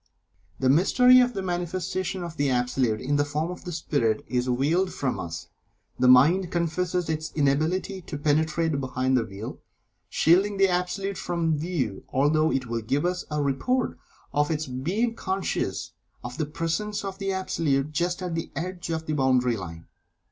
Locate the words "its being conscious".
14.49-15.91